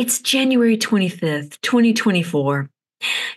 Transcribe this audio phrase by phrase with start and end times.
[0.00, 2.70] It's January 25th, 2024.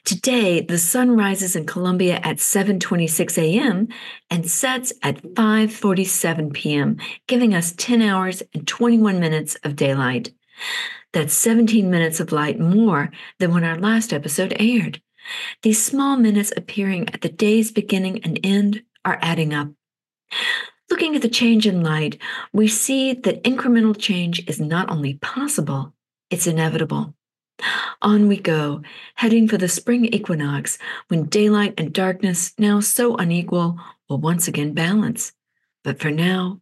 [0.05, 3.89] Today, the sun rises in Columbia at 7:26 a.m.
[4.29, 6.95] and sets at 5:47 p.m.,
[7.27, 10.31] giving us 10 hours and 21 minutes of daylight.
[11.11, 15.01] That's 17 minutes of light more than when our last episode aired.
[15.63, 19.67] These small minutes appearing at the day's beginning and end are adding up.
[20.89, 22.21] Looking at the change in light,
[22.53, 25.93] we see that incremental change is not only possible,
[26.33, 27.13] it's inevitable.
[28.01, 28.81] On we go,
[29.13, 33.77] heading for the spring equinox when daylight and darkness, now so unequal,
[34.09, 35.33] will once again balance.
[35.83, 36.59] But for now,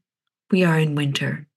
[0.52, 1.48] we are in winter.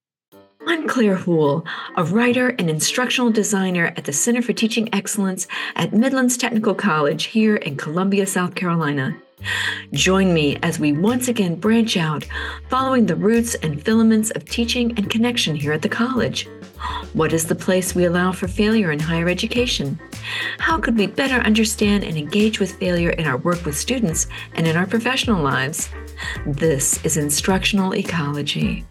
[0.64, 1.66] I'm Claire Houle,
[1.96, 7.24] a writer and instructional designer at the Center for Teaching Excellence at Midlands Technical College
[7.24, 9.16] here in Columbia, South Carolina.
[9.92, 12.24] Join me as we once again branch out,
[12.70, 16.46] following the roots and filaments of teaching and connection here at the college.
[17.12, 20.00] What is the place we allow for failure in higher education?
[20.58, 24.66] How could we better understand and engage with failure in our work with students and
[24.66, 25.90] in our professional lives?
[26.46, 28.84] This is instructional ecology.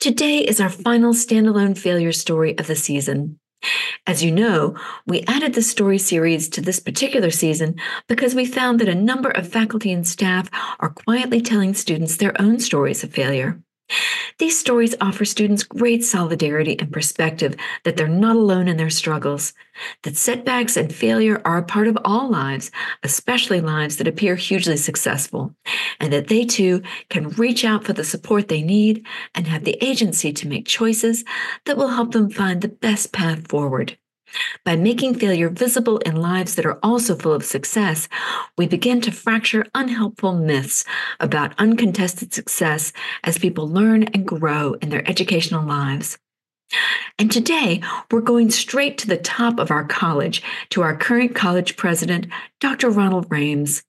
[0.00, 3.38] Today is our final standalone failure story of the season.
[4.04, 7.76] As you know, we added the story series to this particular season
[8.08, 10.50] because we found that a number of faculty and staff
[10.80, 13.62] are quietly telling students their own stories of failure.
[14.38, 19.52] These stories offer students great solidarity and perspective that they're not alone in their struggles,
[20.02, 22.70] that setbacks and failure are a part of all lives,
[23.02, 25.54] especially lives that appear hugely successful,
[26.00, 29.78] and that they too can reach out for the support they need and have the
[29.82, 31.24] agency to make choices
[31.66, 33.96] that will help them find the best path forward.
[34.64, 38.08] By making failure visible in lives that are also full of success,
[38.56, 40.84] we begin to fracture unhelpful myths
[41.20, 42.92] about uncontested success
[43.24, 46.18] as people learn and grow in their educational lives.
[47.18, 51.76] And today, we're going straight to the top of our college, to our current college
[51.76, 52.26] president,
[52.60, 52.88] Dr.
[52.88, 53.82] Ronald Rhames.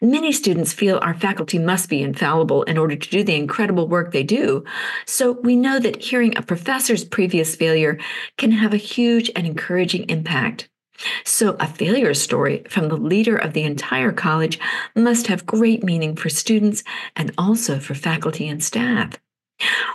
[0.00, 4.12] Many students feel our faculty must be infallible in order to do the incredible work
[4.12, 4.64] they do.
[5.06, 7.98] So we know that hearing a professor's previous failure
[8.36, 10.68] can have a huge and encouraging impact.
[11.24, 14.60] So, a failure story from the leader of the entire college
[14.94, 16.84] must have great meaning for students
[17.16, 19.18] and also for faculty and staff.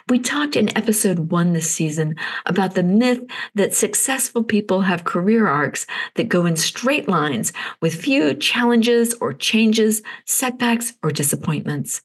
[0.08, 2.16] We talked in episode one this season
[2.46, 3.22] about the myth
[3.56, 9.34] that successful people have career arcs that go in straight lines with few challenges or
[9.34, 12.02] changes, setbacks, or disappointments.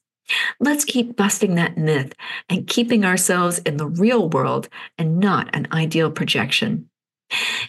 [0.59, 2.13] Let's keep busting that myth
[2.49, 6.89] and keeping ourselves in the real world and not an ideal projection.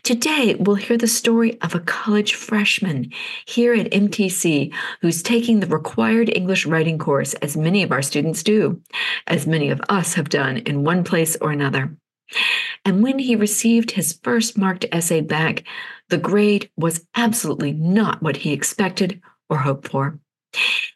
[0.02, 3.10] Today, we'll hear the story of a college freshman
[3.46, 8.42] here at MTC who's taking the required English writing course, as many of our students
[8.42, 8.80] do,
[9.26, 11.96] as many of us have done in one place or another.
[12.84, 15.64] And when he received his first marked essay back,
[16.08, 20.20] the grade was absolutely not what he expected or hoped for.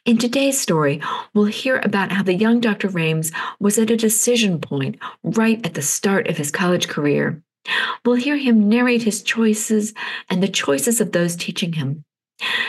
[0.05, 1.03] In today's story,
[1.35, 2.89] we'll hear about how the young Dr.
[2.89, 7.43] Rhames was at a decision point right at the start of his college career.
[8.05, 9.95] We'll hear him narrate his choices
[10.29, 12.05] and the choices of those teaching him.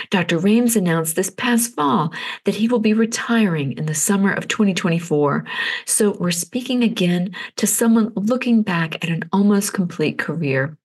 [0.09, 0.37] Dr.
[0.37, 2.13] Rhames announced this past fall
[2.43, 5.45] that he will be retiring in the summer of 2024.
[5.85, 10.77] So we're speaking again to someone looking back at an almost complete career.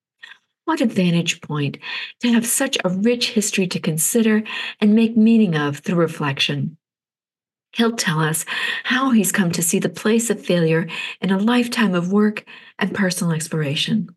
[0.67, 1.79] What a vantage point
[2.21, 4.43] to have such a rich history to consider
[4.81, 6.77] and make meaning of through reflection.
[7.73, 8.45] He'll tell us
[8.85, 10.89] how he's come to see the place of failure
[11.21, 12.45] in a lifetime of work
[12.79, 14.09] and personal exploration.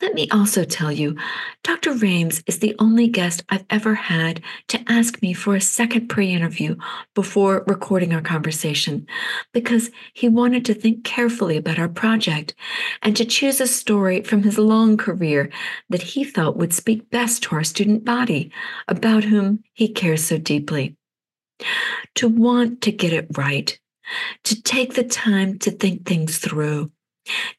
[0.00, 1.16] Let me also tell you,
[1.62, 1.92] Dr.
[1.92, 6.32] Rhames is the only guest I've ever had to ask me for a second pre
[6.32, 6.76] interview
[7.14, 9.06] before recording our conversation
[9.52, 12.54] because he wanted to think carefully about our project
[13.02, 15.50] and to choose a story from his long career
[15.90, 18.50] that he felt would speak best to our student body,
[18.88, 20.96] about whom he cares so deeply
[22.14, 23.78] to want to get it right,
[24.44, 26.90] to take the time to think things through,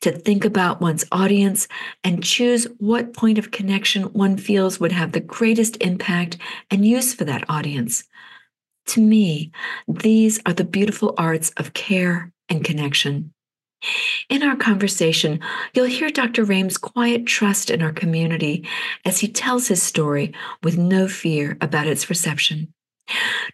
[0.03, 1.69] to think about one's audience
[2.03, 6.37] and choose what point of connection one feels would have the greatest impact
[6.69, 8.03] and use for that audience.
[8.87, 9.51] To me,
[9.87, 13.33] these are the beautiful arts of care and connection.
[14.27, 15.39] In our conversation,
[15.73, 16.45] you'll hear Dr.
[16.45, 18.67] Rhames' quiet trust in our community
[19.05, 20.33] as he tells his story
[20.63, 22.73] with no fear about its reception.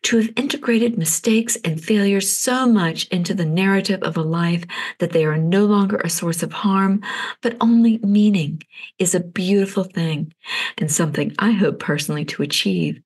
[0.04, 4.64] To have integrated mistakes and failures so much into the narrative of a life
[5.00, 7.02] that they are no longer a source of harm,
[7.42, 8.62] but only meaning
[9.00, 10.34] is a beautiful thing
[10.78, 13.02] and something I hope personally to achieve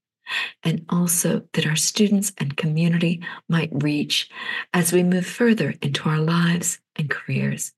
[0.63, 4.29] and also that our students and community might reach
[4.73, 7.73] as we move further into our lives and careers.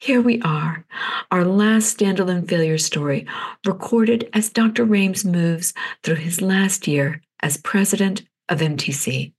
[0.00, 0.84] Here we are,
[1.30, 3.26] our last standalone failure story,
[3.64, 4.84] recorded as Dr.
[4.84, 5.72] Rhames moves
[6.02, 9.34] through his last year as president of MTC.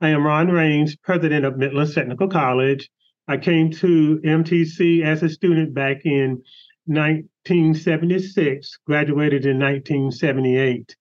[0.00, 2.88] I am Ron Rhames, president of Midlands Technical College.
[3.28, 6.42] I came to MTC as a student back in
[6.86, 10.96] 1976, graduated in 1978.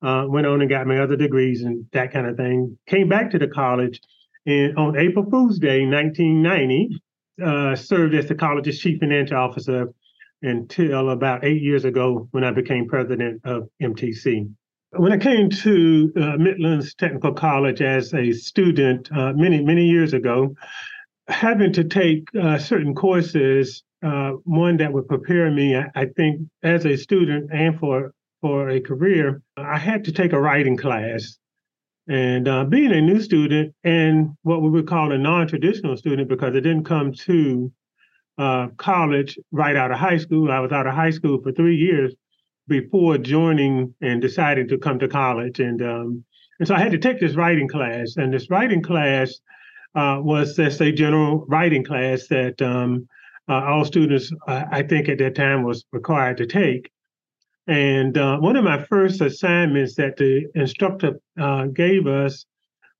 [0.00, 2.78] Uh, went on and got my other degrees and that kind of thing.
[2.86, 4.00] Came back to the college,
[4.46, 7.00] and on April Fool's Day, 1990,
[7.44, 9.88] uh, served as the college's chief financial officer
[10.40, 14.52] until about eight years ago when I became president of MTC.
[14.98, 20.12] When I came to uh, Midlands Technical College as a student uh, many, many years
[20.12, 20.56] ago,
[21.28, 26.40] having to take uh, certain courses, uh, one that would prepare me, I, I think,
[26.64, 31.38] as a student and for for a career, I had to take a writing class.
[32.08, 36.28] And uh, being a new student and what we would call a non traditional student,
[36.28, 37.72] because I didn't come to
[38.36, 41.76] uh, college right out of high school, I was out of high school for three
[41.76, 42.16] years
[42.68, 45.58] before joining and deciding to come to college.
[45.58, 46.24] And, um,
[46.58, 48.16] and so I had to take this writing class.
[48.16, 49.40] And this writing class
[49.94, 53.08] uh, was just a general writing class that um,
[53.48, 56.90] uh, all students, I think at that time, was required to take.
[57.66, 62.46] And uh, one of my first assignments that the instructor uh, gave us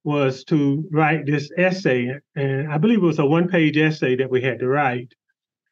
[0.04, 2.18] was to write this essay.
[2.36, 5.12] And I believe it was a one page essay that we had to write.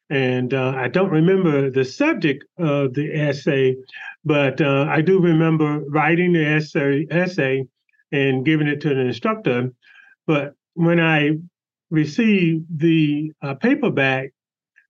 [0.08, 3.76] And uh, I don't remember the subject of the essay,
[4.24, 7.64] but uh, I do remember writing the essay, essay
[8.12, 9.70] and giving it to the instructor.
[10.26, 11.38] But when I
[11.90, 14.30] received the uh, paperback,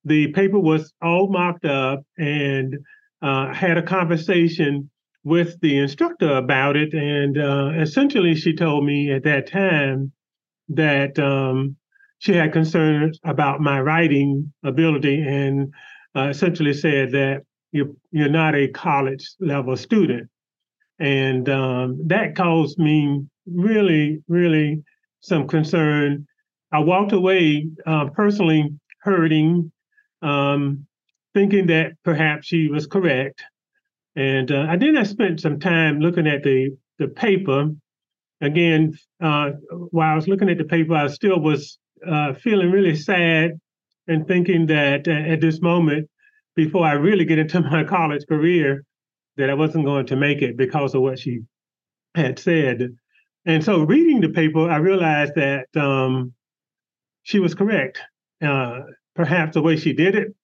[0.05, 2.77] the paper was all marked up and
[3.23, 4.91] uh, had a conversation
[5.25, 10.13] with the instructor about it, and uh, essentially she told me at that time
[10.69, 11.77] that um,
[12.19, 15.73] she had concerns about my writing ability, and
[16.17, 17.43] uh, essentially said that
[17.73, 20.29] you're you're not a college level student,
[20.99, 24.83] and um, that caused me really, really
[25.21, 26.27] some concern.
[26.73, 28.71] I walked away uh, personally
[29.03, 29.71] hurting.
[30.23, 30.87] Um,
[31.37, 33.45] thinking that perhaps she was correct.
[34.17, 37.69] And uh, I then I spent some time looking at the the paper.
[38.41, 39.51] Again, uh,
[39.91, 41.79] while I was looking at the paper, I still was
[42.09, 43.53] uh, feeling really sad
[44.09, 46.09] and thinking that uh, at this moment,
[46.55, 48.85] before I really get into my college career,
[49.37, 51.41] that I wasn't going to make it because of what she
[52.15, 52.97] had said.
[53.45, 56.33] And so, reading the paper, I realized that um,
[57.23, 58.01] she was correct.
[58.43, 58.81] Uh,
[59.15, 60.35] perhaps the way she did it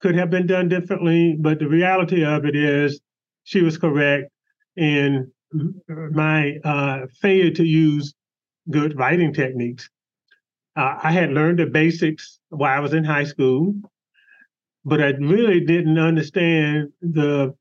[0.00, 3.00] could have been done differently, but the reality of it is
[3.44, 4.30] she was correct
[4.76, 5.30] in
[6.10, 8.14] my uh, failure to use
[8.70, 9.88] good writing techniques.
[10.76, 13.74] Uh, I had learned the basics while I was in high school,
[14.84, 17.54] but I really didn't understand the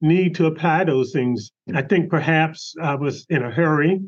[0.00, 1.50] need to apply those things.
[1.74, 4.00] I think perhaps I was in a hurry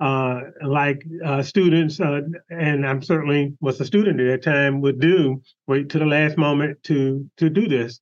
[0.00, 5.00] uh, like uh, students, uh, and I'm certainly was a student at that time, would
[5.00, 8.00] do wait to the last moment to to do this.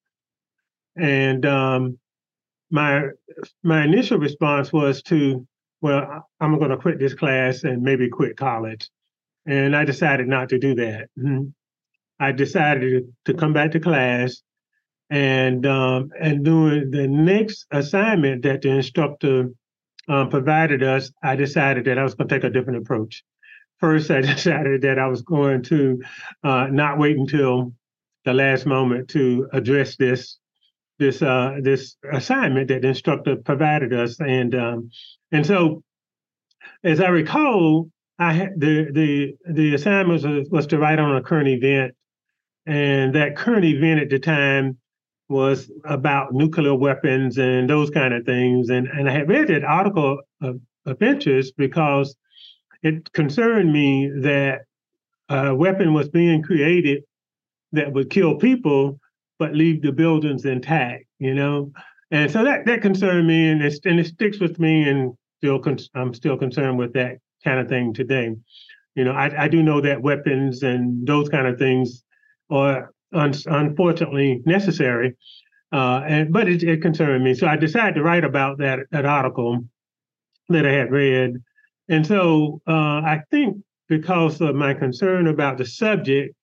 [0.97, 1.99] And um,
[2.71, 3.09] my
[3.63, 5.47] my initial response was to,
[5.83, 8.89] well, I'm going to quit this class and maybe quit college.
[9.47, 11.09] And I decided not to do that.
[11.19, 11.49] Mm-hmm.
[12.19, 14.43] I decided to come back to class
[15.09, 19.51] and um, and doing the next assignment that the instructor
[20.09, 23.25] um, provided us, I decided that I was going to take a different approach.
[23.79, 26.03] First, I decided that I was going to
[26.45, 27.73] uh, not wait until
[28.25, 30.39] the last moment to address this
[30.99, 34.91] this uh, this assignment that the instructor provided us, and um,
[35.33, 35.83] and so,
[36.85, 41.23] as I recall, I had the the the assignment was, was to write on a
[41.23, 41.95] current event,
[42.67, 44.79] and that current event at the time
[45.31, 48.69] was about nuclear weapons and those kind of things.
[48.69, 52.17] And, and I had read that article of, of interest because
[52.83, 54.63] it concerned me that
[55.29, 57.05] a weapon was being created
[57.73, 58.99] that would kill people
[59.39, 61.73] but leave the buildings intact, you know?
[62.11, 65.61] And so that, that concerned me and, it and it sticks with me and still
[65.61, 68.35] con- I'm still concerned with that kind of thing today.
[68.95, 72.05] You know, I, I do know that weapons and those kind of things
[72.51, 75.17] are un- unfortunately necessary.
[75.73, 79.07] Uh, and but it, it, concerned me, so I decided to write about that that
[79.07, 79.61] article
[80.49, 81.35] that I had read,
[81.89, 86.35] and so uh, I think because of my concern about the subject,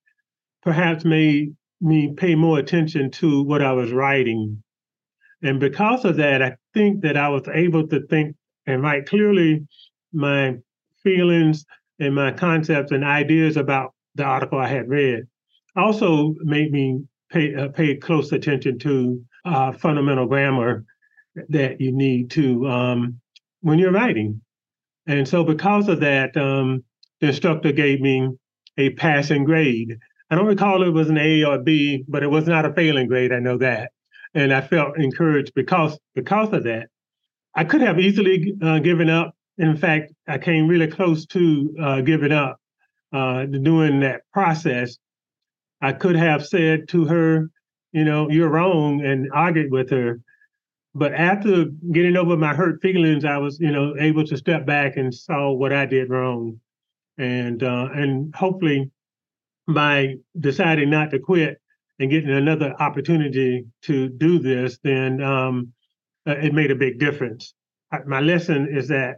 [0.62, 4.64] perhaps made me pay more attention to what I was writing.
[5.44, 8.36] And because of that, I think that I was able to think
[8.66, 9.68] and write clearly
[10.14, 10.56] my
[11.08, 11.66] feelings
[12.00, 15.24] and my concepts and ideas about the article I had read.
[15.76, 20.84] Also made me pay uh, pay close attention to uh, fundamental grammar
[21.50, 23.20] that you need to um,
[23.62, 24.42] when you're writing.
[25.08, 26.84] And so, because of that, um,
[27.22, 28.30] the instructor gave me
[28.78, 29.98] a passing grade.
[30.30, 32.74] I don't recall it was an A or a B, but it was not a
[32.74, 33.32] failing grade.
[33.32, 33.92] I know that,
[34.34, 36.88] and I felt encouraged because because of that.
[37.56, 39.37] I could have easily uh, given up.
[39.58, 42.60] In fact, I came really close to uh, giving up
[43.12, 44.98] uh, doing that process.
[45.82, 47.50] I could have said to her,
[47.92, 50.20] you know, you're wrong, and argued with her.
[50.94, 54.98] But after getting over my hurt feelings, I was, you know, able to step back
[54.98, 56.60] and saw what I did wrong,
[57.18, 58.92] and uh, and hopefully,
[59.68, 61.60] by deciding not to quit
[62.00, 65.74] and getting another opportunity to do this, then um,
[66.28, 67.54] uh, it made a big difference.
[68.06, 69.18] My lesson is that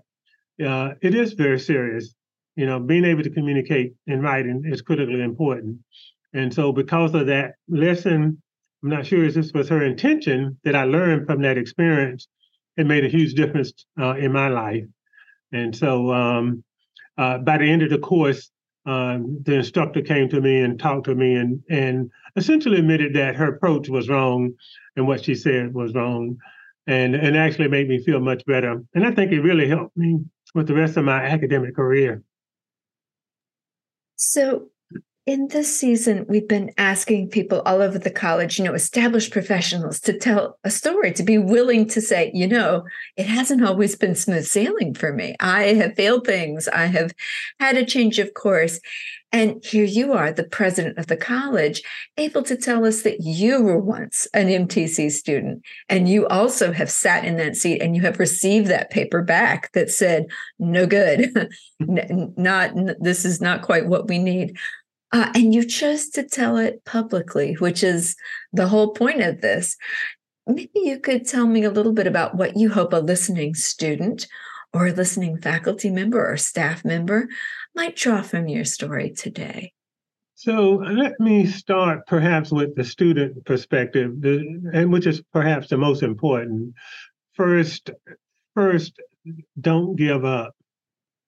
[0.65, 2.13] uh, it is very serious.
[2.55, 5.77] You know, being able to communicate in writing is critically important.
[6.33, 8.41] And so, because of that lesson,
[8.83, 12.27] I'm not sure if this was her intention that I learned from that experience.
[12.77, 14.85] It made a huge difference uh, in my life.
[15.51, 16.63] And so, um,
[17.17, 18.51] uh, by the end of the course,
[18.85, 23.35] um, the instructor came to me and talked to me and and essentially admitted that
[23.35, 24.53] her approach was wrong
[24.95, 26.37] and what she said was wrong,
[26.87, 28.81] and and actually made me feel much better.
[28.95, 30.19] And I think it really helped me
[30.53, 32.23] with the rest of my academic career.
[34.15, 34.69] So,
[35.29, 39.99] in this season, we've been asking people all over the college, you know, established professionals
[39.99, 42.83] to tell a story, to be willing to say, you know,
[43.15, 45.35] it hasn't always been smooth sailing for me.
[45.39, 47.13] I have failed things, I have
[47.59, 48.79] had a change of course.
[49.31, 51.83] And here you are, the president of the college,
[52.17, 56.89] able to tell us that you were once an MTC student and you also have
[56.89, 60.25] sat in that seat and you have received that paper back that said,
[60.57, 61.31] no good,
[61.79, 64.57] not, this is not quite what we need.
[65.11, 68.15] Uh, and you chose to tell it publicly, which is
[68.53, 69.75] the whole point of this.
[70.45, 74.27] Maybe you could tell me a little bit about what you hope a listening student
[74.73, 77.27] or a listening faculty member or staff member
[77.75, 79.73] might draw from your story today.
[80.35, 86.01] So let me start perhaps with the student perspective, and which is perhaps the most
[86.01, 86.73] important.
[87.33, 87.89] First,
[88.55, 88.99] first,
[89.59, 90.55] don't give up.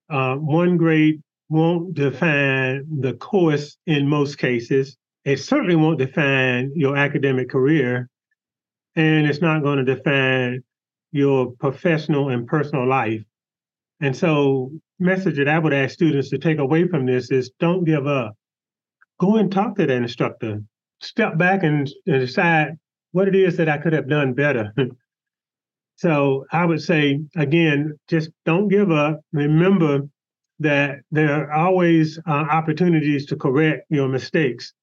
[0.10, 4.96] Uh, one grade won't define the course in most cases.
[5.25, 8.10] It certainly won't define your academic career,
[8.96, 10.63] and it's not going to define
[11.12, 13.22] your professional and personal life.
[14.00, 17.84] And so, message that I would ask students to take away from this is don't
[17.84, 18.34] give up.
[19.20, 20.62] Go and talk to that instructor.
[21.01, 22.77] Step back and, and decide
[23.12, 24.74] what it is that I could have done better.
[25.98, 29.20] so I would say again, just don't give up.
[29.34, 30.08] Remember
[30.62, 34.74] that there are always uh, opportunities to correct your mistakes.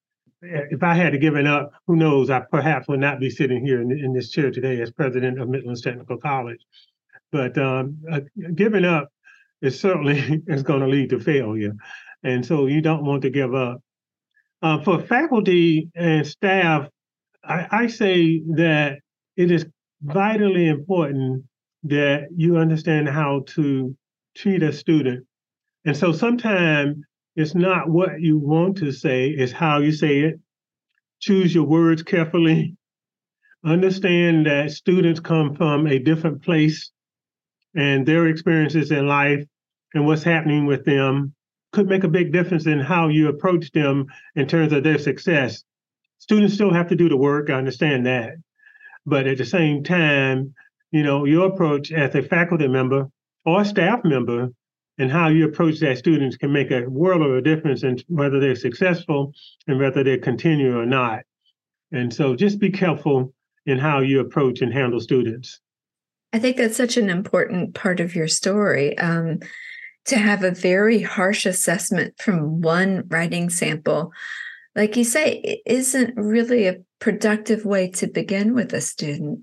[0.43, 3.93] If I had given up, who knows, I perhaps would not be sitting here in,
[3.93, 6.61] in this chair today as president of Midlands Technical College.
[7.31, 8.21] But um, uh,
[8.55, 9.09] giving up
[9.63, 11.75] is certainly is going to lead to failure.
[12.25, 13.81] And so you don't want to give up.
[14.61, 16.89] Uh, for faculty and staff,
[17.45, 18.99] I, I say that
[19.37, 19.65] it is
[20.03, 21.45] vitally important
[21.85, 23.97] that you understand how to
[24.35, 25.28] treat a student
[25.89, 26.99] and so sometimes
[27.35, 30.39] it's not what you want to say, it's how you say it.
[31.19, 32.77] Choose your words carefully.
[33.65, 36.91] Understand that students come from a different place
[37.75, 39.47] and their experiences in life
[39.95, 41.35] and what's happening with them
[41.73, 45.65] could make a big difference in how you approach them in terms of their success.
[46.19, 48.35] Students still have to do the work, I understand that.
[49.07, 50.53] But at the same time,
[50.91, 53.09] you know, your approach as a faculty member
[53.47, 54.51] or staff member
[54.99, 58.41] and how you approach that students can make a world of a difference in whether
[58.41, 59.33] they're successful
[59.67, 61.21] and whether they continue or not.
[61.93, 63.33] And so just be careful
[63.67, 65.61] in how you approach and handle students.
[66.33, 68.99] I think that's such an important part of your story.
[68.99, 69.41] Um,
[70.09, 74.11] to have a very harsh assessment from one writing sample,
[74.75, 79.41] like you say, it isn't really a productive way to begin with a student.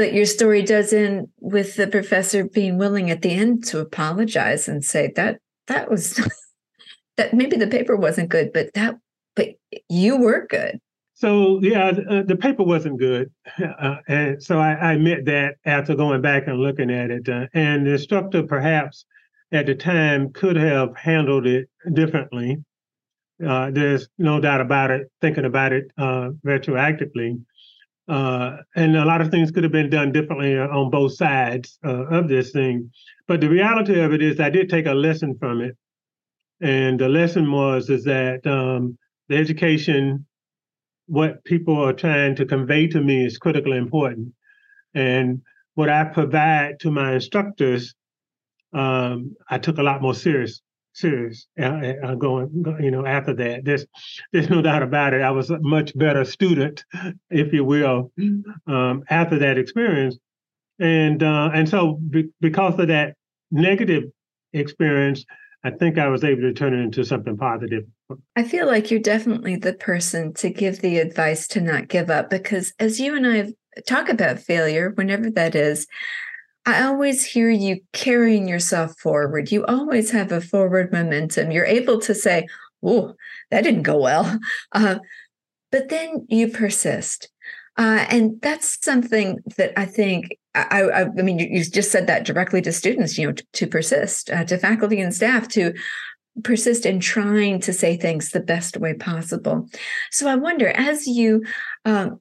[0.00, 4.66] But your story does end with the professor being willing at the end to apologize
[4.66, 6.18] and say that that was
[7.18, 8.94] that maybe the paper wasn't good, but that
[9.36, 9.48] but
[9.90, 10.78] you were good.
[11.12, 13.30] So yeah, uh, the paper wasn't good,
[13.78, 17.48] uh, and so I, I, admit that after going back and looking at it, uh,
[17.52, 19.04] and the instructor perhaps
[19.52, 22.56] at the time could have handled it differently.
[23.46, 25.10] Uh, there's no doubt about it.
[25.20, 27.38] Thinking about it uh, retroactively,
[28.08, 32.06] Uh, and a lot of things could have been done differently on both sides uh,
[32.06, 32.90] of this thing.
[33.28, 35.76] But the reality of it is, I did take a lesson from it,
[36.60, 40.26] and the lesson was is that um, the education,
[41.06, 44.32] what people are trying to convey to me, is critically important,
[44.94, 45.42] and
[45.74, 47.94] what I provide to my instructors,
[48.72, 50.60] um, I took a lot more serious
[50.92, 53.64] serious uh, uh, going you know after that.
[53.64, 53.86] There's
[54.32, 55.22] there's no doubt about it.
[55.22, 56.84] I was a much better student
[57.30, 58.12] if you will
[58.66, 60.18] um, after that experience.
[60.78, 63.14] And uh, and so be, because of that
[63.50, 64.04] negative
[64.52, 65.24] experience
[65.64, 67.84] i think i was able to turn it into something positive.
[68.34, 72.30] I feel like you're definitely the person to give the advice to not give up
[72.30, 73.52] because as you and i
[73.86, 75.86] talk about failure whenever that is
[76.66, 79.50] I always hear you carrying yourself forward.
[79.50, 81.50] You always have a forward momentum.
[81.50, 82.46] You're able to say,
[82.82, 83.14] Oh,
[83.50, 84.38] that didn't go well.
[84.72, 84.98] Uh,
[85.72, 87.28] but then you persist.
[87.76, 92.08] Uh, and that's something that I think I, I, I mean, you, you, just said
[92.08, 95.72] that directly to students, you know, to, to persist, uh, to faculty and staff, to
[96.42, 99.68] persist in trying to say things the best way possible.
[100.10, 101.44] So I wonder, as you
[101.84, 102.20] um,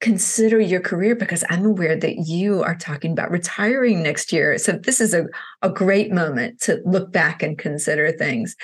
[0.00, 4.56] consider your career, because I'm aware that you are talking about retiring next year.
[4.58, 5.26] So this is a,
[5.62, 8.54] a great moment to look back and consider things.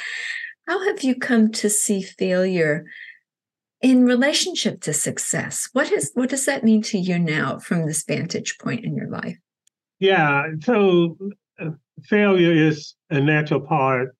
[0.68, 2.84] How have you come to see failure
[3.82, 5.68] in relationship to success?
[5.72, 9.08] What is what does that mean to you now from this vantage point in your
[9.08, 9.36] life?
[9.98, 11.16] Yeah, so
[11.60, 11.70] uh,
[12.04, 14.14] failure is a natural part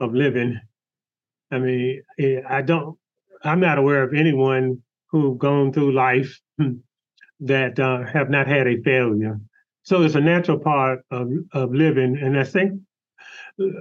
[0.00, 0.60] of living.
[1.50, 2.02] I mean,
[2.48, 2.98] I don't,
[3.42, 6.38] I'm not aware of anyone who've gone through life
[7.40, 9.40] that uh, have not had a failure.
[9.82, 12.18] So it's a natural part of, of living.
[12.20, 12.80] And I think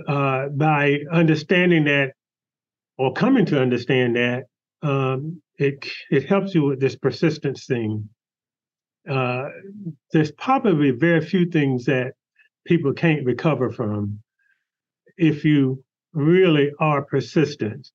[0.08, 2.14] uh, by understanding that
[2.98, 4.46] or coming to understand that,
[4.82, 8.10] um, it, it helps you with this persistence thing.
[9.10, 9.50] Uh,
[10.12, 12.14] there's probably very few things that
[12.66, 14.20] people can't recover from
[15.18, 17.90] if you really are persistent,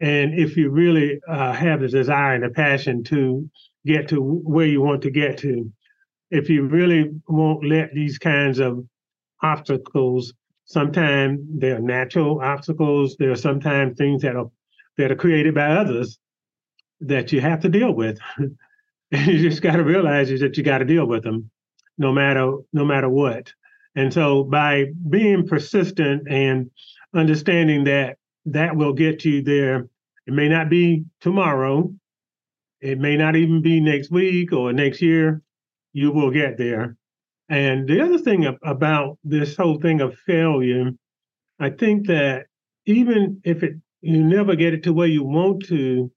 [0.00, 3.48] and if you really uh, have the desire and the passion to
[3.84, 5.70] get to where you want to get to,
[6.30, 8.84] if you really won't let these kinds of
[9.42, 10.32] obstacles,
[10.64, 14.50] sometimes they're natural obstacles, there are sometimes things that are
[14.96, 16.18] that are created by others
[17.00, 18.18] that you have to deal with.
[19.10, 21.50] you just got to realize is that you got to deal with them,
[21.98, 23.52] no matter no matter what.
[23.96, 26.70] And so by being persistent and
[27.14, 29.88] understanding that that will get you there.
[30.30, 31.92] It may not be tomorrow.
[32.80, 35.42] It may not even be next week or next year.
[35.92, 36.96] You will get there.
[37.48, 40.92] And the other thing about this whole thing of failure,
[41.58, 42.46] I think that
[42.86, 46.12] even if it you never get it to where you want to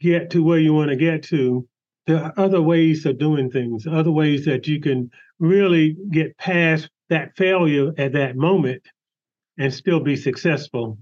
[0.00, 1.68] get to where you want to get to,
[2.06, 6.88] there are other ways of doing things, other ways that you can really get past
[7.10, 8.88] that failure at that moment
[9.58, 10.96] and still be successful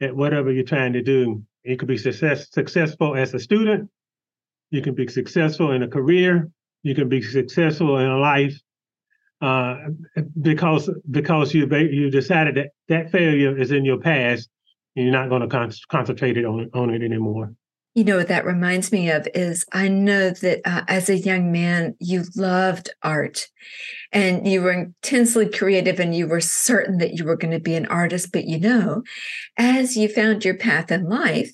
[0.00, 1.42] at whatever you're trying to do.
[1.64, 3.90] You could be success, successful as a student.
[4.70, 6.50] You can be successful in a career.
[6.82, 8.58] You can be successful in a life
[9.40, 9.76] uh,
[10.40, 14.48] because because you you decided that that failure is in your past
[14.96, 17.52] and you're not going to con- concentrate it on on it anymore.
[17.94, 21.52] You know what that reminds me of is I know that uh, as a young
[21.52, 23.46] man, you loved art
[24.10, 27.76] and you were intensely creative and you were certain that you were going to be
[27.76, 28.32] an artist.
[28.32, 29.04] But you know,
[29.56, 31.52] as you found your path in life,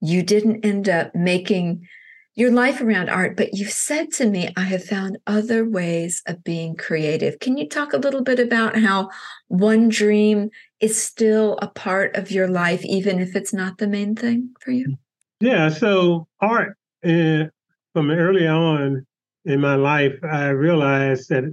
[0.00, 1.86] you didn't end up making
[2.34, 6.44] your life around art, but you've said to me, I have found other ways of
[6.44, 7.38] being creative.
[7.40, 9.10] Can you talk a little bit about how
[9.48, 14.14] one dream is still a part of your life, even if it's not the main
[14.14, 14.98] thing for you?
[15.40, 17.44] Yeah, so art uh,
[17.92, 19.06] from early on
[19.44, 21.44] in my life, I realized that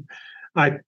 [0.56, 0.80] I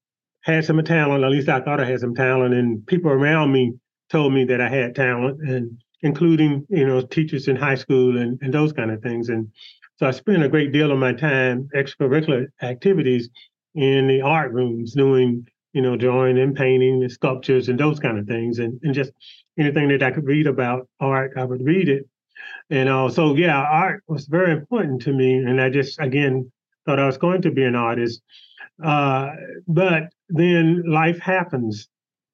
[0.42, 1.24] had some talent.
[1.24, 3.74] At least I thought I had some talent, and people around me
[4.10, 8.40] told me that I had talent, and including you know teachers in high school and,
[8.42, 9.30] and those kind of things.
[9.30, 9.52] And
[9.98, 13.30] so I spent a great deal of my time extracurricular activities
[13.76, 18.18] in the art rooms, doing you know drawing and painting and sculptures and those kind
[18.18, 19.12] of things, and, and just
[19.60, 22.08] anything that I could read about art, I would read it.
[22.70, 25.36] And uh, so, yeah, art was very important to me.
[25.36, 26.52] And I just, again,
[26.86, 28.22] thought I was going to be an artist.
[28.84, 29.30] Uh,
[29.68, 31.88] but then life happens.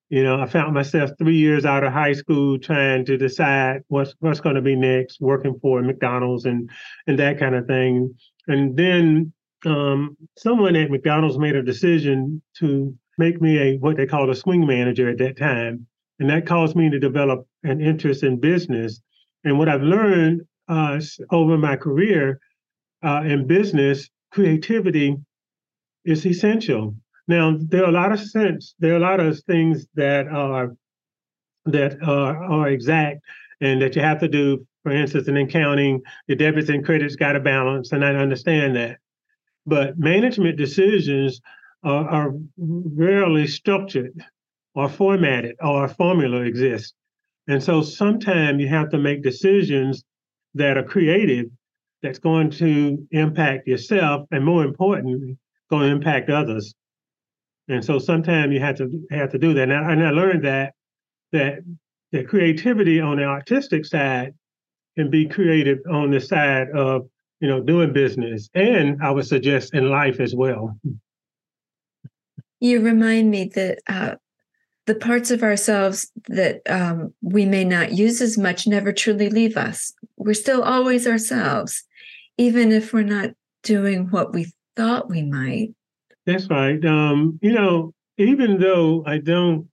[0.09, 4.13] You know, I found myself three years out of high school trying to decide what's
[4.19, 6.69] what's going to be next, working for McDonald's and
[7.07, 8.13] and that kind of thing.
[8.47, 9.33] And then
[9.65, 14.35] um, someone at McDonald's made a decision to make me a what they called a
[14.35, 15.87] swing manager at that time,
[16.19, 19.01] and that caused me to develop an interest in business
[19.43, 20.99] and what I've learned uh,
[21.31, 22.39] over my career,
[23.03, 25.17] uh, in business, creativity
[26.05, 26.95] is essential.
[27.27, 30.75] Now, there are a lot of sense, there are a lot of things that are
[31.65, 33.21] that are, are exact
[33.61, 34.65] and that you have to do.
[34.83, 38.97] For instance, in accounting, the debits and credits got to balance, and I understand that.
[39.65, 41.39] But management decisions
[41.83, 44.11] are, are rarely structured
[44.75, 46.93] or formatted or a formula exists.
[47.47, 50.03] And so sometimes you have to make decisions
[50.55, 51.47] that are creative
[52.01, 55.37] that's going to impact yourself and more importantly,
[55.69, 56.73] going to impact others.
[57.67, 59.63] And so sometimes you have to have to do that.
[59.63, 60.73] And I, and I learned that
[61.31, 61.59] that
[62.11, 64.33] that creativity on the artistic side
[64.97, 67.07] can be creative on the side of
[67.39, 70.77] you know doing business, and I would suggest in life as well.
[72.59, 74.15] You remind me that uh,
[74.85, 79.55] the parts of ourselves that um, we may not use as much never truly leave
[79.55, 79.93] us.
[80.17, 81.83] We're still always ourselves,
[82.37, 83.31] even if we're not
[83.63, 85.69] doing what we thought we might.
[86.25, 86.83] That's right.
[86.85, 89.67] Um, you know, even though I don't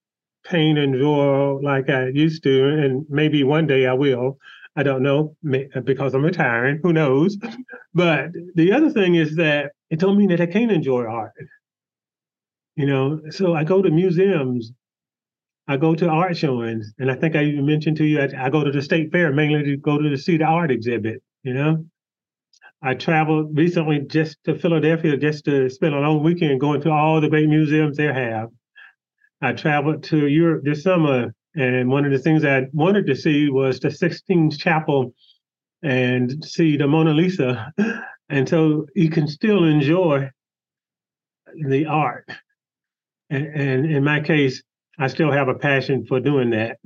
[0.44, 4.38] paint and draw like I used to, and maybe one day I will,
[4.76, 5.36] I don't know
[5.84, 7.36] because I'm retiring, who knows?
[7.92, 11.32] But the other thing is that it don't mean that I can't enjoy art.
[12.76, 14.70] You know, so I go to museums
[15.70, 18.50] I go to art showings, and I think I even mentioned to you, I, I
[18.50, 21.22] go to the state fair mainly to go to see the art exhibit.
[21.44, 21.87] You know,
[22.83, 27.20] I traveled recently just to Philadelphia just to spend a long weekend going to all
[27.20, 28.48] the great museums they have.
[29.40, 33.48] I traveled to Europe this summer, and one of the things I wanted to see
[33.48, 35.14] was the Sistine Chapel
[35.85, 37.72] and see the Mona Lisa.
[38.33, 40.30] And so you can still enjoy
[41.52, 42.30] the art.
[43.28, 44.62] And, and in my case,
[45.00, 46.78] I still have a passion for doing that.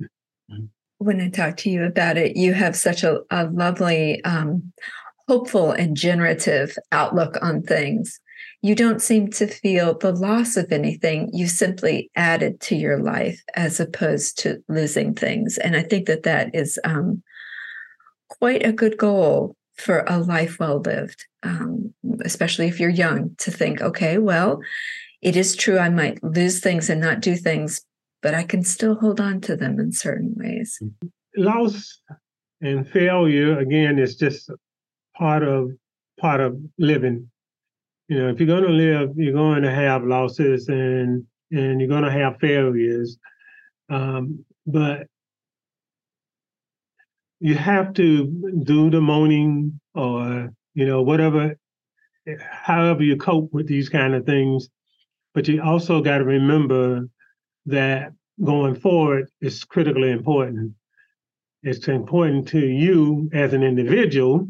[0.99, 4.71] When I talk to you about it, you have such a, a lovely, um,
[5.27, 8.19] hopeful, and generative outlook on things.
[8.61, 11.29] You don't seem to feel the loss of anything.
[11.33, 15.57] You simply added to your life as opposed to losing things.
[15.57, 17.21] And I think that that is um,
[18.29, 23.51] quite a good goal for a life well lived, um, especially if you're young, to
[23.51, 24.61] think, okay, well,
[25.21, 27.85] it is true I might lose things and not do things,
[28.25, 30.81] but I can still hold on to them in certain ways.
[31.37, 32.01] Loss
[32.59, 34.49] and failure, again, is just
[35.15, 35.69] part of
[36.19, 37.29] part of living.
[38.07, 41.87] You know, if you're going to live, you're going to have losses and and you're
[41.87, 43.15] going to have failures.
[43.89, 45.05] Um, but
[47.39, 48.25] you have to
[48.63, 51.59] do the moaning or you know whatever,
[52.39, 54.67] however you cope with these kind of things.
[55.35, 57.07] But you also got to remember
[57.65, 60.73] that going forward is critically important.
[61.63, 64.47] It's important to you as an individual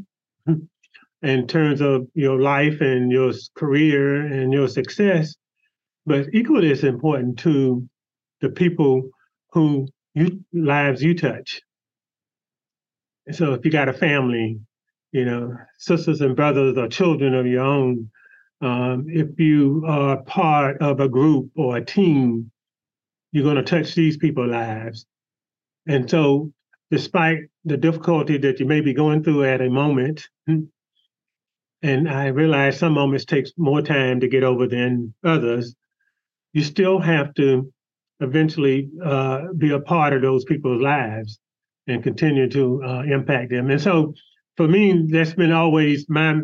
[1.22, 5.36] in terms of your life and your career and your success,
[6.06, 7.88] but equally as important to
[8.42, 9.10] the people
[9.52, 11.62] who you lives you touch.
[13.32, 14.60] So if you got a family,
[15.12, 18.12] you know, sisters and brothers or children of your own,
[18.62, 22.52] um, if you are part of a group or a team
[23.36, 25.06] you're going to touch these people's lives.
[25.90, 26.54] And so,
[26.90, 32.80] despite the difficulty that you may be going through at a moment, and I realize
[32.80, 35.76] some moments takes more time to get over than others,
[36.54, 37.74] you still have to
[38.22, 41.38] eventually uh, be a part of those people's lives
[41.88, 43.70] and continue to uh, impact them.
[43.70, 44.14] And so,
[44.56, 46.40] for me, that's been always my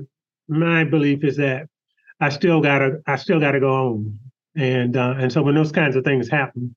[0.49, 1.67] my belief is that
[2.19, 4.19] I still gotta I still gotta go on
[4.55, 6.75] and uh, and so when those kinds of things happen,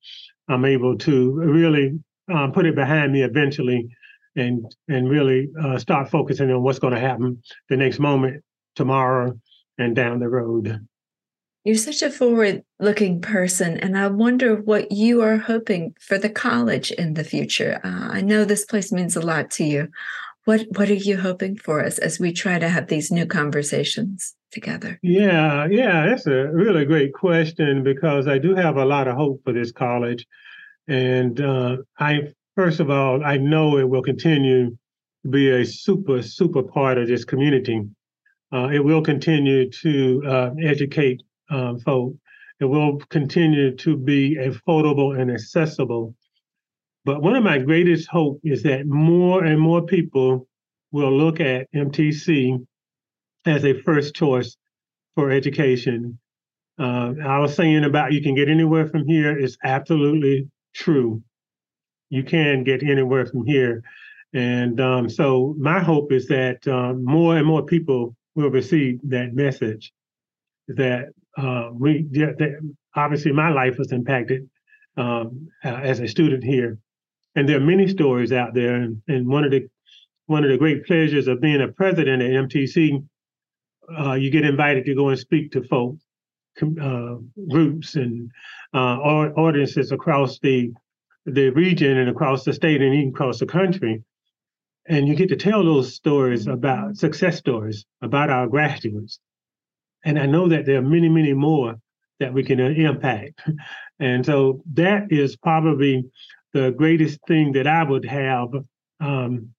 [0.49, 1.99] I'm able to really
[2.33, 3.89] um, put it behind me eventually,
[4.37, 8.43] and and really uh, start focusing on what's going to happen the next moment,
[8.77, 9.39] tomorrow,
[9.79, 10.81] and down the road.
[11.65, 16.91] You're such a forward-looking person, and I wonder what you are hoping for the college
[16.91, 17.81] in the future.
[17.83, 19.89] Uh, I know this place means a lot to you.
[20.45, 24.35] What what are you hoping for us as we try to have these new conversations?
[24.55, 24.99] together?
[25.03, 29.43] Yeah, yeah, that's a really great question because I do have a lot of hope
[29.45, 30.25] for this college.
[30.89, 36.23] And uh, I, first of all, I know it will continue to be a super,
[36.23, 37.83] super part of this community.
[38.53, 42.15] Uh, it will continue to uh, educate um, folk.
[42.61, 46.15] It will continue to be affordable and accessible.
[47.05, 50.49] But one of my greatest hope is that more and more people
[50.91, 52.65] will look at MTC
[53.47, 54.57] as a first choice
[55.15, 56.19] for education.
[56.79, 61.23] Uh, I was saying about you can get anywhere from here is absolutely true.
[62.11, 63.83] You can get anywhere from here.
[64.33, 69.35] And um, so my hope is that um, more and more people will receive that
[69.35, 69.93] message
[70.69, 72.59] that uh, we that
[72.97, 74.49] obviously my life was impacted
[74.97, 76.79] um, uh, as a student here,
[77.35, 78.77] and there are many stories out there.
[78.77, 79.69] And, and, one of the
[80.27, 83.07] one of the great pleasures of being a president at MTC,
[83.99, 85.97] uh, you get invited to go and speak to folk
[86.81, 87.17] uh,
[87.51, 88.31] groups and
[88.73, 88.97] uh,
[89.37, 90.73] audiences across the
[91.27, 94.03] the region and across the state and even across the country.
[94.87, 99.19] And you get to tell those stories about success stories about our graduates.
[100.05, 101.77] And I know that there are many, many more
[102.21, 103.41] that we can uh, impact.
[104.01, 106.05] And so that is probably
[106.55, 108.49] the greatest thing that I would have
[109.01, 109.51] um,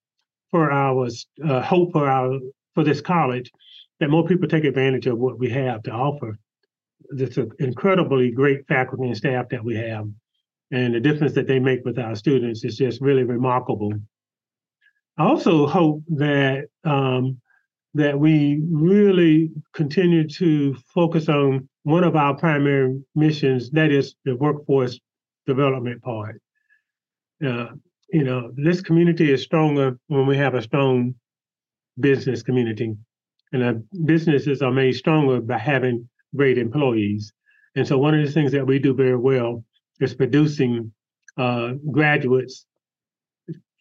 [0.50, 1.08] for our
[1.46, 2.40] uh, hope for our
[2.74, 3.52] for this college
[4.00, 6.38] that more people take advantage of what we have to offer.
[7.10, 10.08] This incredibly great faculty and staff that we have,
[10.72, 13.94] and the difference that they make with our students is just really remarkable.
[15.18, 17.40] I also hope that um,
[17.94, 24.36] that we really continue to focus on one of our primary missions, that is the
[24.36, 25.00] workforce
[25.46, 26.42] development part.
[27.44, 27.68] Uh,
[28.10, 31.16] you know, this community is stronger when we have a strong
[32.00, 32.96] business community.
[33.52, 37.32] And our businesses are made stronger by having great employees.
[37.76, 39.64] And so one of the things that we do very well
[40.00, 40.92] is producing
[41.38, 42.66] uh, graduates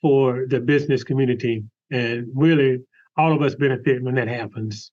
[0.01, 1.65] for the business community.
[1.91, 2.79] And really,
[3.17, 4.91] all of us benefit when that happens.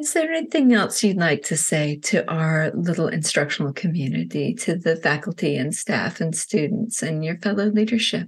[0.00, 4.96] Is there anything else you'd like to say to our little instructional community, to the
[4.96, 8.26] faculty and staff and students and your fellow leadership?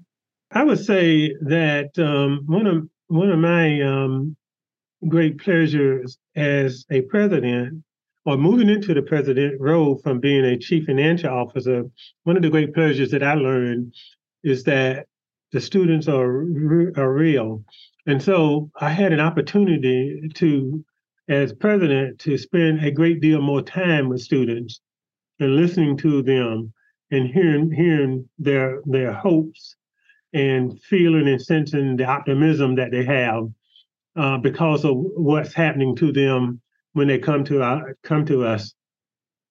[0.50, 4.36] I would say that um, one of one of my um,
[5.08, 7.82] great pleasures as a president,
[8.26, 11.84] or moving into the president role from being a chief financial officer,
[12.24, 13.94] one of the great pleasures that I learned
[14.44, 15.06] is that
[15.52, 16.42] the students are
[16.98, 17.64] are real,
[18.06, 20.84] and so I had an opportunity to
[21.32, 24.80] as president to spend a great deal more time with students
[25.40, 26.72] and listening to them
[27.10, 29.76] and hearing hearing their their hopes
[30.34, 33.44] and feeling and sensing the optimism that they have
[34.16, 36.60] uh, because of what's happening to them
[36.92, 38.74] when they come to our, come to us.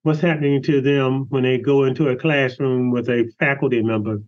[0.04, 4.20] What's happening to them when they go into a classroom with a faculty member,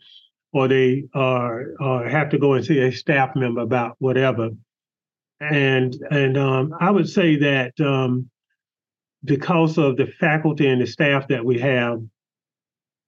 [0.51, 4.49] or they are or have to go and see a staff member about whatever
[5.51, 8.29] and and um, I would say that um,
[9.23, 12.01] because of the faculty and the staff that we have,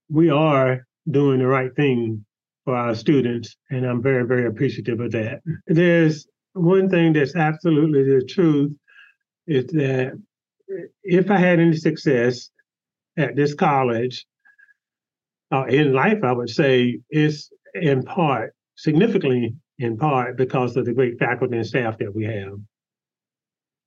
[0.10, 2.26] we are doing the right thing
[2.64, 5.42] for our students, and I'm very very appreciative of that.
[5.68, 8.72] There's one thing that's absolutely the truth
[9.48, 10.14] is that
[11.04, 12.50] if I had any success
[13.18, 14.26] at this college
[15.52, 20.94] uh, in life, I would say it's in part significantly in part because of the
[20.94, 22.54] great faculty and staff that we have.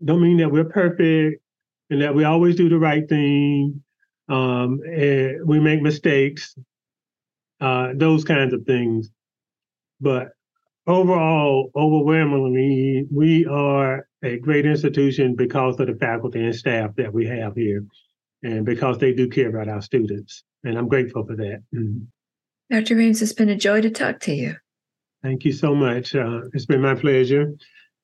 [0.05, 1.43] Don't mean that we're perfect
[1.91, 3.83] and that we always do the right thing.
[4.29, 6.55] Um, and we make mistakes,
[7.61, 9.11] uh, those kinds of things.
[10.01, 10.33] But
[10.87, 17.27] overall, overwhelmingly, we are a great institution because of the faculty and staff that we
[17.27, 17.85] have here
[18.43, 20.45] and because they do care about our students.
[20.65, 21.63] And I'm grateful for that.
[21.75, 22.05] Mm-hmm.
[22.71, 22.97] Dr.
[22.97, 24.57] Rhames, it's been a joy to talk to you.
[25.23, 26.15] Thank you so much.
[26.15, 27.55] Uh, it's been my pleasure.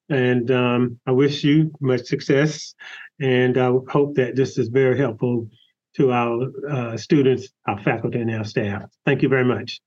[0.09, 2.75] And um, I wish you much success.
[3.21, 5.49] And I hope that this is very helpful
[5.97, 8.83] to our uh, students, our faculty, and our staff.
[9.07, 9.81] Thank you very much.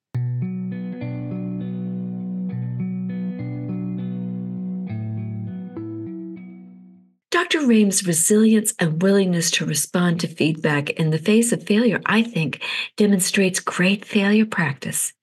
[7.30, 7.60] Dr.
[7.60, 12.62] Rhames' resilience and willingness to respond to feedback in the face of failure, I think,
[12.96, 15.14] demonstrates great failure practice.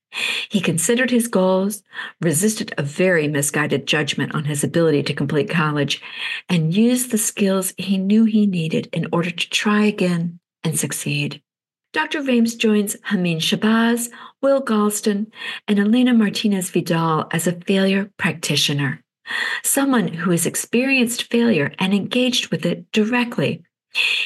[0.49, 1.83] He considered his goals,
[2.21, 6.01] resisted a very misguided judgment on his ability to complete college,
[6.49, 11.43] and used the skills he knew he needed in order to try again and succeed.
[11.93, 12.23] Dr.
[12.23, 14.11] Rhames joins Hameen Shabazz,
[14.43, 15.31] Will Galston,
[15.69, 19.03] and Elena Martinez Vidal as a failure practitioner,
[19.63, 23.63] someone who has experienced failure and engaged with it directly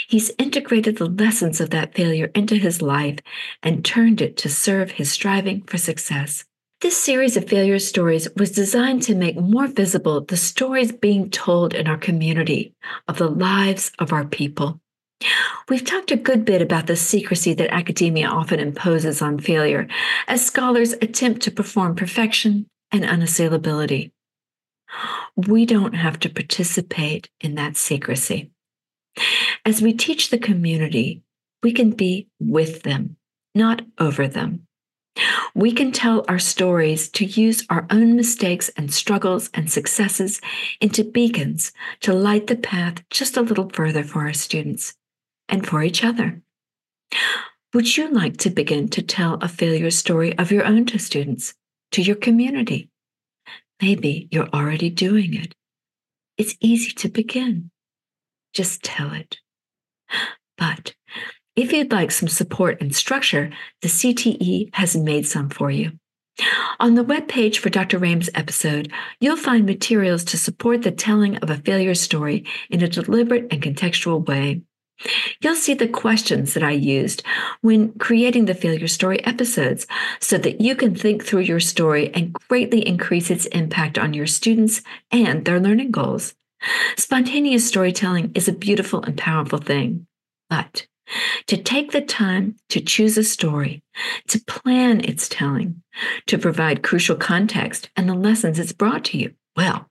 [0.09, 3.19] He's integrated the lessons of that failure into his life
[3.63, 6.45] and turned it to serve his striving for success.
[6.81, 11.75] This series of failure stories was designed to make more visible the stories being told
[11.75, 12.73] in our community
[13.09, 14.81] of the lives of our people.
[15.69, 19.89] We've talked a good bit about the secrecy that academia often imposes on failure
[20.29, 24.13] as scholars attempt to perform perfection and unassailability.
[25.37, 28.51] We don't have to participate in that secrecy.
[29.65, 31.23] As we teach the community,
[31.63, 33.17] we can be with them,
[33.55, 34.67] not over them.
[35.55, 40.41] We can tell our stories to use our own mistakes and struggles and successes
[40.81, 44.95] into beacons to light the path just a little further for our students
[45.49, 46.41] and for each other.
[47.75, 51.55] Would you like to begin to tell a failure story of your own to students,
[51.93, 52.91] to your community?
[53.83, 55.55] Maybe you're already doing it.
[56.37, 57.71] It's easy to begin.
[58.53, 59.39] Just tell it.
[60.57, 60.95] But
[61.57, 63.51] if you'd like some support and structure,
[63.83, 65.93] the CTE has made some for you.
[66.79, 67.99] On the webpage for Dr.
[67.99, 72.89] Rhames' episode, you'll find materials to support the telling of a failure story in a
[72.89, 74.63] deliberate and contextual way.
[75.41, 77.23] You'll see the questions that I used
[77.61, 79.87] when creating the failure story episodes
[80.21, 84.27] so that you can think through your story and greatly increase its impact on your
[84.27, 86.35] students and their learning goals.
[86.97, 90.07] Spontaneous storytelling is a beautiful and powerful thing,
[90.51, 90.87] but
[91.47, 93.83] to take the time to choose a story,
[94.29, 95.83] to plan its telling,
[96.27, 99.33] to provide crucial context and the lessons it's brought to you.
[99.57, 99.89] Well,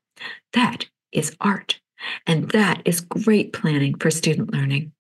[0.54, 1.80] that is art.
[2.26, 4.92] And that is great planning for student learning.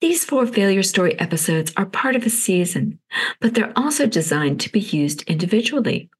[0.00, 2.98] These four failure story episodes are part of a season,
[3.40, 6.10] but they're also designed to be used individually.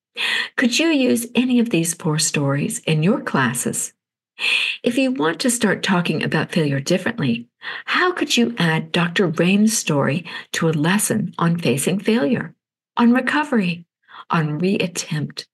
[0.56, 3.92] Could you use any of these four stories in your classes?
[4.82, 7.48] If you want to start talking about failure differently,
[7.84, 9.28] how could you add Dr.
[9.28, 12.54] Rhames' story to a lesson on facing failure,
[12.96, 13.86] on recovery,
[14.30, 15.46] on reattempt,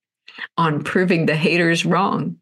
[0.56, 2.36] on proving the haters wrong?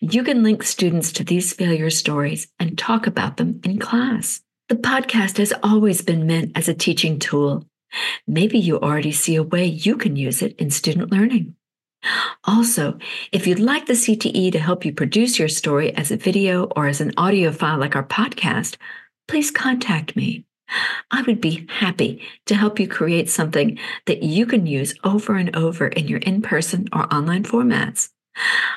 [0.00, 4.40] You can link students to these failure stories and talk about them in class.
[4.68, 7.66] The podcast has always been meant as a teaching tool.
[8.26, 11.54] Maybe you already see a way you can use it in student learning.
[12.44, 12.98] Also,
[13.30, 16.86] if you'd like the CTE to help you produce your story as a video or
[16.86, 18.76] as an audio file like our podcast,
[19.28, 20.44] please contact me.
[21.10, 25.54] I would be happy to help you create something that you can use over and
[25.54, 28.08] over in your in person or online formats.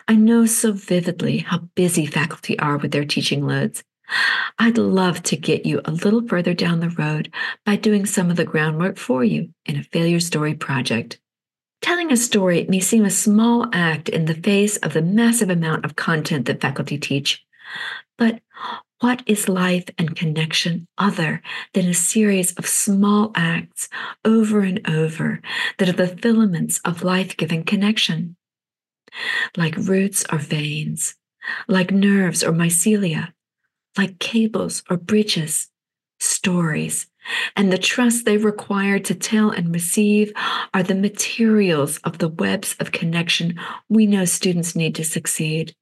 [0.07, 3.83] I know so vividly how busy faculty are with their teaching loads.
[4.59, 7.33] I'd love to get you a little further down the road
[7.65, 11.19] by doing some of the groundwork for you in a failure story project.
[11.81, 15.85] Telling a story may seem a small act in the face of the massive amount
[15.85, 17.45] of content that faculty teach.
[18.17, 18.41] But
[19.01, 21.41] what is life and connection other
[21.73, 23.89] than a series of small acts
[24.23, 25.41] over and over
[25.77, 28.37] that are the filaments of life giving connection?
[29.57, 31.15] Like roots or veins,
[31.67, 33.33] like nerves or mycelia,
[33.97, 35.69] like cables or bridges,
[36.19, 37.07] stories
[37.55, 40.31] and the trust they require to tell and receive
[40.73, 43.59] are the materials of the webs of connection
[43.89, 45.75] we know students need to succeed.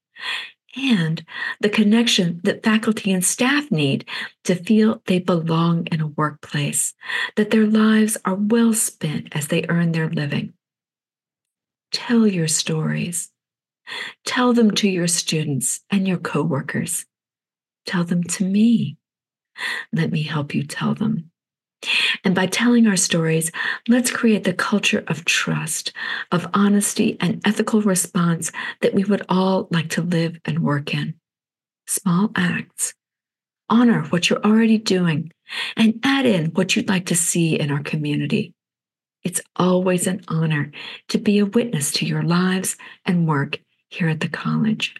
[0.76, 1.24] And
[1.60, 4.06] the connection that faculty and staff need
[4.44, 6.94] to feel they belong in a workplace,
[7.36, 10.52] that their lives are well spent as they earn their living.
[11.92, 13.30] Tell your stories.
[14.24, 17.06] Tell them to your students and your coworkers.
[17.86, 18.96] Tell them to me.
[19.92, 21.30] Let me help you tell them.
[22.24, 23.50] And by telling our stories,
[23.88, 25.92] let's create the culture of trust,
[26.32, 31.14] of honesty, and ethical response that we would all like to live and work in.
[31.86, 32.94] Small acts.
[33.68, 35.32] Honor what you're already doing
[35.76, 38.54] and add in what you'd like to see in our community.
[39.22, 40.70] It's always an honor
[41.08, 44.94] to be a witness to your lives and work here at the college.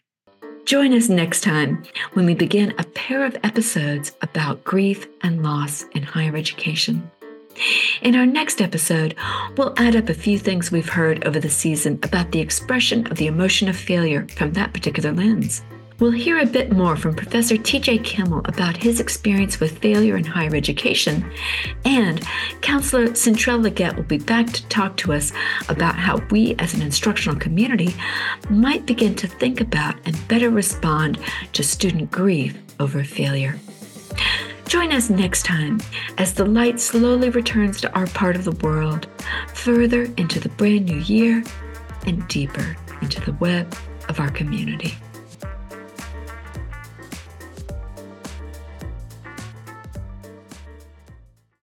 [0.64, 1.82] Join us next time
[2.14, 7.10] when we begin a pair of episodes about grief and loss in higher education.
[8.00, 9.14] In our next episode,
[9.58, 13.18] we'll add up a few things we've heard over the season about the expression of
[13.18, 15.62] the emotion of failure from that particular lens.
[16.00, 20.24] We'll hear a bit more from Professor TJ Kimmel about his experience with failure in
[20.24, 21.30] higher education,
[21.84, 22.20] and
[22.62, 25.32] Counselor Centrell Leggett will be back to talk to us
[25.68, 27.94] about how we as an instructional community
[28.50, 31.16] might begin to think about and better respond
[31.52, 33.56] to student grief over failure.
[34.66, 35.80] Join us next time
[36.18, 39.06] as the light slowly returns to our part of the world,
[39.54, 41.44] further into the brand new year
[42.04, 43.72] and deeper into the web
[44.08, 44.94] of our community.